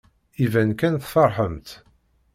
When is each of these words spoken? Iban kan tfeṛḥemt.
Iban 0.43 0.69
kan 0.79 0.95
tfeṛḥemt. 0.97 1.67